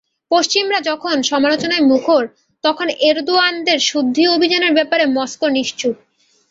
পশ্চিমারা 0.31 0.79
যখন 0.81 1.15
সমালোচনায় 1.31 1.87
মুখর, 1.91 2.23
তখন 2.63 2.87
এরদোয়ানের 3.01 3.79
শুদ্ধি 3.89 4.23
অভিযানের 4.27 4.73
ব্যাপারে 4.77 5.03
মস্কো 5.15 5.47
নিশ্চুপ। 5.57 5.95